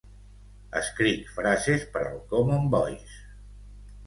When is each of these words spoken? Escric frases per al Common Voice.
Escric 0.79 1.27
frases 1.35 1.85
per 1.93 2.01
al 2.07 2.19
Common 2.33 2.67
Voice. 2.79 3.23